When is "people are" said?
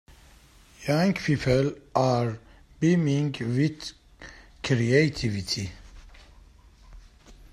1.13-2.39